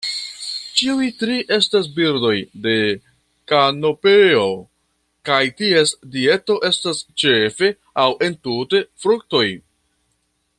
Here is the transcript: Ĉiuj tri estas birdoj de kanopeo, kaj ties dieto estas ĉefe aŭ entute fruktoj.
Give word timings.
Ĉiuj 0.79 1.09
tri 1.23 1.35
estas 1.57 1.89
birdoj 1.97 2.31
de 2.63 2.73
kanopeo, 3.53 4.47
kaj 5.31 5.43
ties 5.61 5.93
dieto 6.17 6.57
estas 6.71 7.03
ĉefe 7.25 7.71
aŭ 8.05 8.11
entute 8.31 8.83
fruktoj. 9.05 9.45